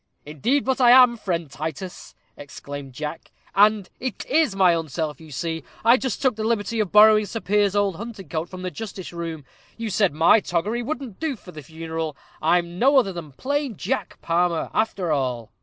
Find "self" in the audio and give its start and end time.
4.89-5.21